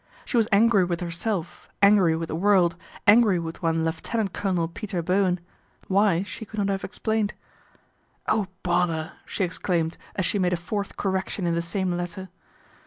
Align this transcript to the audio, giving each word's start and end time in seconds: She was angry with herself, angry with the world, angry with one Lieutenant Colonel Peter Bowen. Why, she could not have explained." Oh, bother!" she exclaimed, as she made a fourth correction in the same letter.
She 0.25 0.35
was 0.35 0.47
angry 0.51 0.83
with 0.83 0.99
herself, 0.99 1.69
angry 1.79 2.15
with 2.15 2.29
the 2.29 2.35
world, 2.35 2.75
angry 3.05 3.37
with 3.37 3.61
one 3.61 3.85
Lieutenant 3.85 4.33
Colonel 4.33 4.67
Peter 4.67 5.03
Bowen. 5.03 5.39
Why, 5.89 6.23
she 6.23 6.43
could 6.43 6.57
not 6.57 6.69
have 6.69 6.83
explained." 6.83 7.35
Oh, 8.27 8.47
bother!" 8.63 9.11
she 9.27 9.43
exclaimed, 9.43 9.99
as 10.15 10.25
she 10.25 10.39
made 10.39 10.53
a 10.53 10.57
fourth 10.57 10.97
correction 10.97 11.45
in 11.45 11.53
the 11.53 11.61
same 11.61 11.95
letter. 11.95 12.29